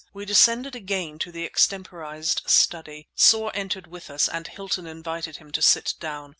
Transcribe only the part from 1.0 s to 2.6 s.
to the extemporized